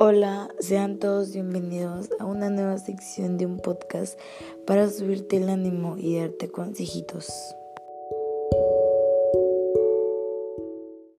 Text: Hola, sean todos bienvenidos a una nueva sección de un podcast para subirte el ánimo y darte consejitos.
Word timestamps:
Hola, 0.00 0.48
sean 0.60 1.00
todos 1.00 1.32
bienvenidos 1.32 2.10
a 2.20 2.24
una 2.24 2.50
nueva 2.50 2.78
sección 2.78 3.36
de 3.36 3.46
un 3.46 3.58
podcast 3.58 4.16
para 4.64 4.88
subirte 4.88 5.38
el 5.38 5.48
ánimo 5.48 5.96
y 5.98 6.20
darte 6.20 6.52
consejitos. 6.52 7.26